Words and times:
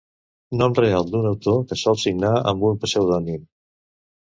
Nom 0.61 0.73
real 0.79 1.05
d'un 1.11 1.29
autor 1.33 1.61
que 1.73 1.79
sol 1.85 2.03
signar 2.07 2.35
amb 2.55 2.69
un 2.75 2.85
pseudònim. 2.87 3.51